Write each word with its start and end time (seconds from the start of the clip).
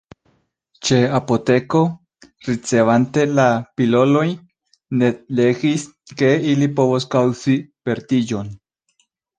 Ĉe 0.87 0.97
apoteko, 1.17 1.81
ricevante 2.47 3.27
la 3.41 3.47
pilolojn, 3.81 4.35
Ned 5.03 5.23
legis 5.43 5.89
ke 6.23 6.35
ili 6.57 6.75
povos 6.83 7.11
kaŭzi 7.17 7.61
vertiĝon. 7.93 8.55